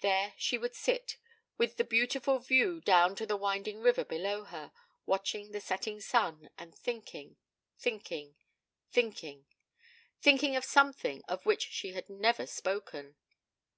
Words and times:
There 0.00 0.34
she 0.36 0.58
would 0.58 0.74
sit, 0.74 1.16
with 1.56 1.78
the 1.78 1.84
beautiful 1.84 2.38
view 2.38 2.82
down 2.82 3.16
to 3.16 3.24
the 3.24 3.34
winding 3.34 3.80
river 3.80 4.04
below 4.04 4.44
her, 4.44 4.72
watching 5.06 5.52
the 5.52 5.60
setting 5.62 6.00
sun, 6.02 6.50
and 6.58 6.74
thinking, 6.74 7.36
thinking, 7.78 8.34
thinking 8.90 9.46
thinking 10.20 10.54
of 10.54 10.66
something 10.66 11.22
of 11.28 11.46
which 11.46 11.62
she 11.70 11.92
had 11.92 12.10
never 12.10 12.44
spoken. 12.46 13.16